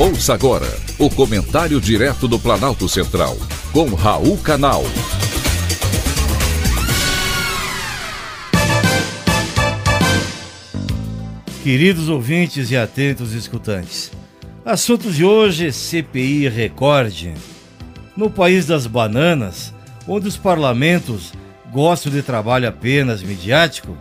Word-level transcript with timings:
Ouça 0.00 0.32
agora 0.32 0.68
o 0.96 1.10
comentário 1.10 1.80
direto 1.80 2.28
do 2.28 2.38
Planalto 2.38 2.88
Central, 2.88 3.36
com 3.72 3.92
Raul 3.96 4.38
Canal. 4.38 4.84
Queridos 11.64 12.08
ouvintes 12.08 12.70
e 12.70 12.76
atentos 12.76 13.32
escutantes, 13.32 14.12
assunto 14.64 15.10
de 15.10 15.24
hoje: 15.24 15.72
CPI 15.72 16.48
recorde. 16.48 17.34
No 18.16 18.30
país 18.30 18.66
das 18.66 18.86
bananas, 18.86 19.74
onde 20.06 20.28
os 20.28 20.36
parlamentos 20.36 21.32
gostam 21.72 22.12
de 22.12 22.22
trabalho 22.22 22.68
apenas 22.68 23.20
midiático, 23.20 23.98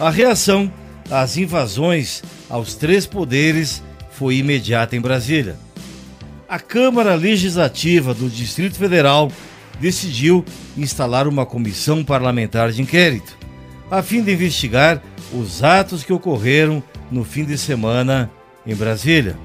a 0.00 0.08
reação 0.08 0.72
às 1.10 1.36
invasões 1.36 2.22
aos 2.48 2.74
três 2.74 3.06
poderes 3.06 3.82
foi 4.16 4.36
imediata 4.36 4.96
em 4.96 5.00
Brasília. 5.00 5.56
A 6.48 6.58
Câmara 6.58 7.14
Legislativa 7.14 8.14
do 8.14 8.28
Distrito 8.28 8.76
Federal 8.76 9.30
decidiu 9.80 10.44
instalar 10.76 11.26
uma 11.26 11.44
comissão 11.44 12.04
parlamentar 12.04 12.70
de 12.70 12.80
inquérito, 12.80 13.36
a 13.90 14.02
fim 14.02 14.22
de 14.22 14.32
investigar 14.32 15.02
os 15.32 15.64
atos 15.64 16.04
que 16.04 16.12
ocorreram 16.12 16.82
no 17.10 17.24
fim 17.24 17.44
de 17.44 17.58
semana 17.58 18.30
em 18.66 18.74
Brasília. 18.74 19.36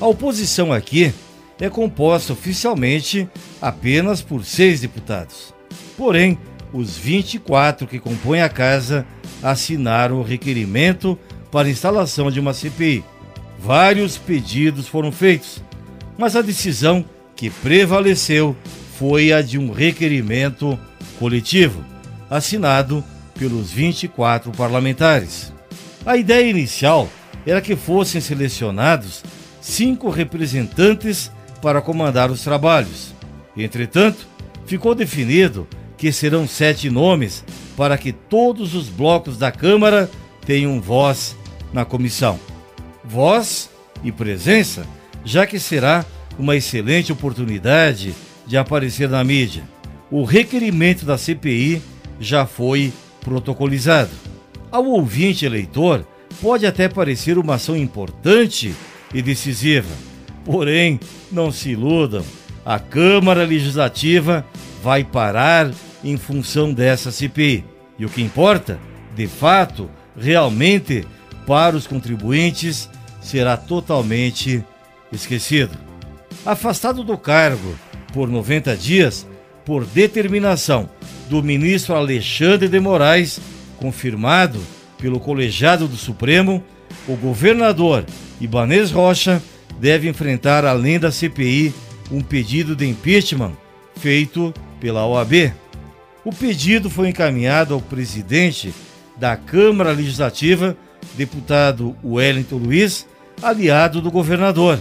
A 0.00 0.06
oposição 0.06 0.72
aqui 0.72 1.12
é 1.60 1.68
composta 1.68 2.32
oficialmente 2.32 3.28
apenas 3.60 4.22
por 4.22 4.44
seis 4.44 4.80
deputados. 4.80 5.52
Porém, 5.96 6.38
os 6.72 6.96
24 6.96 7.86
que 7.86 7.98
compõem 7.98 8.40
a 8.40 8.48
casa 8.48 9.06
assinaram 9.42 10.18
o 10.18 10.22
requerimento 10.22 11.18
para 11.50 11.68
instalação 11.68 12.30
de 12.30 12.40
uma 12.40 12.54
CPI. 12.54 13.04
Vários 13.58 14.16
pedidos 14.16 14.86
foram 14.86 15.10
feitos, 15.10 15.62
mas 16.16 16.36
a 16.36 16.42
decisão 16.42 17.04
que 17.34 17.50
prevaleceu 17.50 18.56
foi 18.98 19.32
a 19.32 19.42
de 19.42 19.58
um 19.58 19.72
requerimento 19.72 20.78
coletivo, 21.18 21.84
assinado 22.30 23.04
pelos 23.38 23.70
24 23.70 24.52
parlamentares. 24.52 25.52
A 26.06 26.16
ideia 26.16 26.48
inicial 26.48 27.08
era 27.44 27.60
que 27.60 27.74
fossem 27.74 28.20
selecionados 28.20 29.22
cinco 29.60 30.08
representantes 30.08 31.30
para 31.60 31.82
comandar 31.82 32.30
os 32.30 32.42
trabalhos. 32.42 33.12
Entretanto, 33.56 34.26
ficou 34.66 34.94
definido 34.94 35.66
que 35.96 36.12
serão 36.12 36.46
sete 36.46 36.88
nomes 36.88 37.44
para 37.76 37.98
que 37.98 38.12
todos 38.12 38.74
os 38.74 38.88
blocos 38.88 39.36
da 39.36 39.50
Câmara 39.50 40.08
tenham 40.46 40.80
voz 40.80 41.36
na 41.72 41.84
comissão 41.84 42.38
voz 43.08 43.70
e 44.04 44.12
presença, 44.12 44.86
já 45.24 45.46
que 45.46 45.58
será 45.58 46.04
uma 46.38 46.54
excelente 46.54 47.10
oportunidade 47.10 48.14
de 48.46 48.56
aparecer 48.56 49.08
na 49.08 49.24
mídia. 49.24 49.64
O 50.10 50.24
requerimento 50.24 51.04
da 51.04 51.18
CPI 51.18 51.82
já 52.20 52.46
foi 52.46 52.92
protocolizado. 53.20 54.10
Ao 54.70 54.84
ouvinte 54.84 55.44
eleitor, 55.44 56.06
pode 56.40 56.66
até 56.66 56.88
parecer 56.88 57.38
uma 57.38 57.54
ação 57.54 57.76
importante 57.76 58.74
e 59.12 59.22
decisiva. 59.22 59.88
Porém, 60.44 61.00
não 61.32 61.50
se 61.50 61.70
iludam, 61.70 62.24
a 62.64 62.78
Câmara 62.78 63.44
Legislativa 63.44 64.46
vai 64.82 65.02
parar 65.02 65.70
em 66.04 66.16
função 66.16 66.72
dessa 66.72 67.10
CPI. 67.10 67.64
E 67.98 68.04
o 68.04 68.08
que 68.08 68.22
importa, 68.22 68.78
de 69.16 69.26
fato, 69.26 69.90
realmente, 70.16 71.04
para 71.46 71.76
os 71.76 71.86
contribuintes, 71.86 72.88
será 73.20 73.56
totalmente 73.56 74.64
esquecido. 75.12 75.76
Afastado 76.44 77.02
do 77.02 77.16
cargo 77.18 77.74
por 78.12 78.28
90 78.28 78.76
dias, 78.76 79.26
por 79.64 79.84
determinação 79.84 80.88
do 81.28 81.42
ministro 81.42 81.94
Alexandre 81.94 82.68
de 82.68 82.80
Moraes, 82.80 83.40
confirmado 83.78 84.60
pelo 84.98 85.20
colegiado 85.20 85.86
do 85.86 85.96
Supremo, 85.96 86.62
o 87.06 87.16
governador 87.16 88.04
Ibanez 88.40 88.90
Rocha 88.90 89.42
deve 89.78 90.08
enfrentar, 90.08 90.64
além 90.64 90.98
da 90.98 91.10
CPI, 91.10 91.72
um 92.10 92.20
pedido 92.20 92.74
de 92.74 92.86
impeachment 92.86 93.52
feito 93.96 94.52
pela 94.80 95.06
OAB. 95.06 95.52
O 96.24 96.32
pedido 96.32 96.90
foi 96.90 97.08
encaminhado 97.08 97.74
ao 97.74 97.80
presidente 97.80 98.74
da 99.16 99.36
Câmara 99.36 99.92
Legislativa, 99.92 100.76
deputado 101.18 101.96
Wellington 102.04 102.58
Luiz, 102.58 103.04
aliado 103.42 104.00
do 104.00 104.08
governador. 104.08 104.78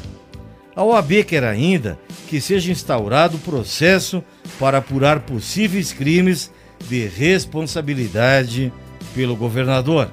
A 0.75 0.83
OAB 0.83 1.23
quer 1.25 1.43
ainda 1.43 1.97
que 2.29 2.39
seja 2.39 2.71
instaurado 2.71 3.39
processo 3.39 4.23
para 4.59 4.77
apurar 4.77 5.21
possíveis 5.21 5.91
crimes 5.91 6.51
de 6.87 7.07
responsabilidade 7.07 8.71
pelo 9.15 9.35
governador. 9.35 10.11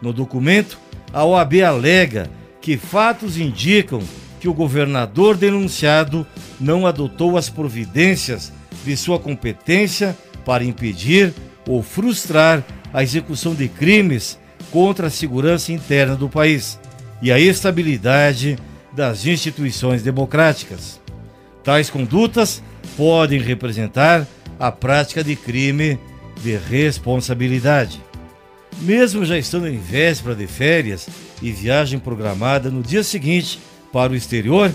No 0.00 0.12
documento, 0.12 0.78
a 1.12 1.24
OAB 1.24 1.62
alega 1.62 2.30
que 2.60 2.76
fatos 2.76 3.36
indicam 3.36 4.00
que 4.38 4.48
o 4.48 4.54
governador 4.54 5.36
denunciado 5.36 6.24
não 6.60 6.86
adotou 6.86 7.36
as 7.36 7.50
providências 7.50 8.52
de 8.84 8.96
sua 8.96 9.18
competência 9.18 10.16
para 10.44 10.62
impedir 10.62 11.34
ou 11.66 11.82
frustrar 11.82 12.62
a 12.92 13.02
execução 13.02 13.52
de 13.52 13.66
crimes 13.68 14.38
contra 14.70 15.06
a 15.06 15.10
segurança 15.10 15.72
interna 15.72 16.16
do 16.16 16.28
país 16.28 16.78
e 17.22 17.30
a 17.32 17.38
estabilidade 17.38 18.58
das 18.92 19.26
instituições 19.26 20.02
democráticas. 20.02 21.00
Tais 21.62 21.88
condutas 21.88 22.62
podem 22.96 23.40
representar 23.40 24.26
a 24.58 24.70
prática 24.70 25.24
de 25.24 25.34
crime 25.34 25.98
de 26.42 26.56
responsabilidade. 26.56 28.00
Mesmo 28.80 29.24
já 29.24 29.38
estando 29.38 29.68
em 29.68 29.78
véspera 29.78 30.34
de 30.34 30.46
férias 30.46 31.08
e 31.40 31.50
viagem 31.50 31.98
programada 31.98 32.70
no 32.70 32.82
dia 32.82 33.02
seguinte 33.02 33.58
para 33.92 34.12
o 34.12 34.16
exterior, 34.16 34.72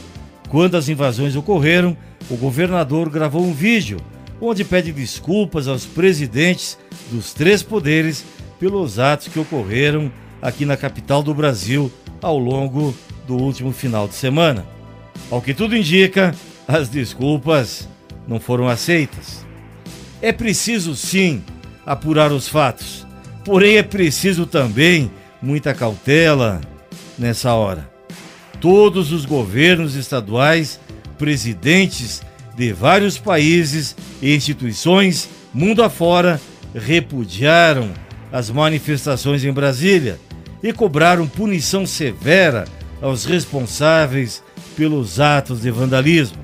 quando 0.50 0.76
as 0.76 0.90
invasões 0.90 1.36
ocorreram, 1.36 1.96
o 2.30 2.36
governador 2.36 3.10
gravou 3.10 3.44
um 3.44 3.54
vídeo 3.54 4.00
onde 4.42 4.64
pede 4.64 4.92
desculpas 4.92 5.68
aos 5.68 5.86
presidentes 5.86 6.78
dos 7.12 7.34
três 7.34 7.62
poderes 7.62 8.24
pelos 8.60 9.00
atos 9.00 9.30
que 9.30 9.40
ocorreram 9.40 10.12
aqui 10.42 10.66
na 10.66 10.76
capital 10.76 11.24
do 11.24 11.34
Brasil 11.34 11.92
ao 12.22 12.38
longo 12.38 12.96
do 13.26 13.36
último 13.38 13.72
final 13.72 14.08
de 14.08 14.16
semana. 14.16 14.66
Ao 15.32 15.42
que 15.42 15.54
tudo 15.54 15.76
indica, 15.76 16.36
as 16.68 16.90
desculpas 16.90 17.88
não 18.28 18.40
foram 18.40 18.68
aceitas. 18.68 19.46
É 20.22 20.32
preciso 20.32 20.96
sim 20.96 21.42
apurar 21.86 22.32
os 22.32 22.48
fatos, 22.48 23.08
porém 23.46 23.78
é 23.78 23.84
preciso 23.84 24.46
também 24.46 25.10
muita 25.42 25.74
cautela 25.74 26.60
nessa 27.18 27.54
hora. 27.54 27.90
Todos 28.60 29.12
os 29.12 29.26
governos 29.26 29.96
estaduais, 29.96 30.80
presidentes 31.18 32.22
de 32.56 32.74
vários 32.74 33.18
países 33.18 33.96
e 34.22 34.36
instituições 34.36 35.30
mundo 35.54 35.82
afora 35.82 36.42
repudiaram 36.76 37.90
as 38.32 38.50
manifestações 38.50 39.44
em 39.44 39.52
Brasília 39.52 40.20
e 40.62 40.72
cobraram 40.74 41.28
punição 41.28 41.86
severa 41.86 42.66
aos 43.02 43.26
responsáveis 43.26 44.44
pelos 44.76 45.20
atos 45.20 45.62
de 45.62 45.72
vandalismo. 45.72 46.44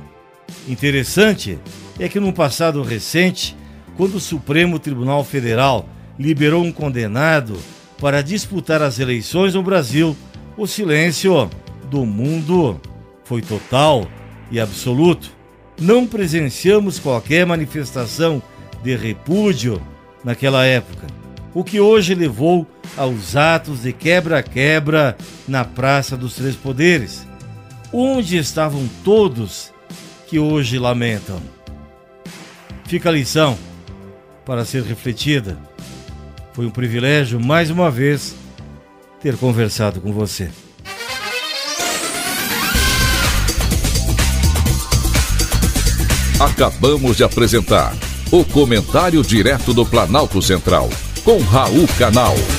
Interessante 0.68 1.60
é 2.00 2.08
que, 2.08 2.20
num 2.20 2.32
passado 2.32 2.82
recente, 2.82 3.56
quando 3.98 4.16
o 4.16 4.20
Supremo 4.20 4.80
Tribunal 4.80 5.24
Federal 5.24 5.88
liberou 6.18 6.64
um 6.64 6.72
condenado 6.72 7.58
para 8.00 8.22
disputar 8.22 8.82
as 8.82 9.00
eleições 9.00 9.54
no 9.54 9.64
Brasil, 9.64 10.16
o 10.58 10.66
silêncio 10.66 11.50
do 11.90 12.06
mundo 12.06 12.80
foi 13.24 13.42
total 13.42 14.08
e 14.52 14.60
absoluto. 14.60 15.32
Não 15.80 16.08
presenciamos 16.08 17.00
qualquer 17.00 17.46
manifestação 17.46 18.42
de 18.82 18.96
repúdio 18.96 19.82
naquela 20.24 20.66
época 20.66 21.25
o 21.56 21.64
que 21.64 21.80
hoje 21.80 22.14
levou 22.14 22.68
aos 22.98 23.38
atos 23.38 23.84
de 23.84 23.94
quebra-quebra 23.94 25.18
na 25.48 25.64
Praça 25.64 26.18
dos 26.18 26.36
Três 26.36 26.54
Poderes. 26.54 27.26
Onde 27.94 28.36
estavam 28.36 28.86
todos 29.06 29.72
que 30.28 30.38
hoje 30.38 30.78
lamentam? 30.78 31.42
Fica 32.84 33.08
a 33.08 33.12
lição 33.12 33.58
para 34.46 34.66
ser 34.66 34.84
refletida. 34.84 35.58
Foi 36.52 36.66
um 36.66 36.70
privilégio, 36.70 37.40
mais 37.40 37.70
uma 37.70 37.90
vez, 37.90 38.36
ter 39.22 39.38
conversado 39.38 40.02
com 40.02 40.12
você. 40.12 40.52
Acabamos 46.38 47.16
de 47.16 47.24
apresentar 47.24 47.96
o 48.30 48.44
Comentário 48.44 49.24
Direto 49.24 49.74
do 49.74 49.86
Planalto 49.86 50.42
Central 50.42 50.90
com 51.26 51.40
Raul 51.40 51.88
Canal. 51.98 52.55